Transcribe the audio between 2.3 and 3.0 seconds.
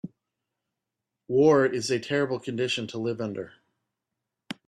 condition to